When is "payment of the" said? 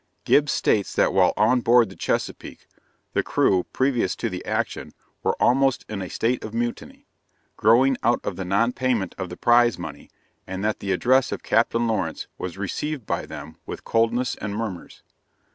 8.71-9.37